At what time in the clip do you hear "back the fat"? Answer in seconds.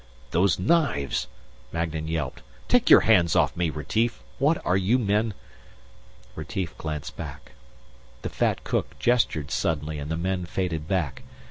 7.15-8.63